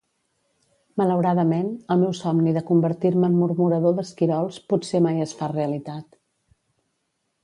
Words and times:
Malauradament, 0.99 1.67
el 1.95 1.99
meu 2.03 2.15
somni 2.19 2.53
de 2.57 2.63
convertir-me 2.69 3.29
en 3.33 3.37
murmurador 3.41 3.93
d'esquirols 3.99 4.57
potser 4.73 5.03
mai 5.09 5.21
es 5.27 5.35
fa 5.43 5.51
realitat. 5.53 6.19